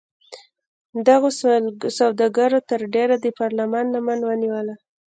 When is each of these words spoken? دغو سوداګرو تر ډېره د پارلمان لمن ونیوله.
دغو 1.07 1.29
سوداګرو 1.99 2.59
تر 2.69 2.81
ډېره 2.93 3.15
د 3.19 3.25
پارلمان 3.39 3.85
لمن 3.95 4.19
ونیوله. 4.25 4.73